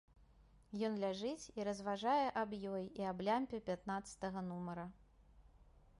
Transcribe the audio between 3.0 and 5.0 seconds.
і аб лямпе пятнаццатага нумара.